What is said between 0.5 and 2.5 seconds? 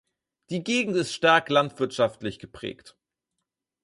Gegend ist stark landwirtschaftlich